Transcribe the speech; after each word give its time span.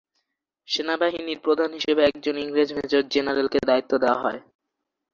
সেনাবাহিনীর 0.67 1.39
প্রধান 1.39 1.69
হিসেবে 1.73 2.01
একজন 2.05 2.35
ইংরেজ 2.37 2.69
মেজর 2.77 3.03
জেনারেলকে 3.13 3.59
দায়িত্ব 3.69 3.91
দেওয়া 4.03 4.21
হয়। 4.23 4.39